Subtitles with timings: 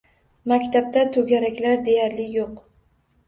[0.51, 2.57] Maktabda to‘garaklar deyarli yo‘q.